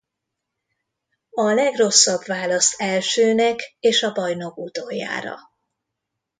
[1.29, 5.35] A legrosszabb választ elsőnek és a bajnok utoljára.